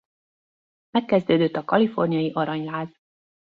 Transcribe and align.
Megkezdődött 0.91 1.55
a 1.55 1.65
kaliforniai 1.65 2.31
aranyláz. 2.31 2.95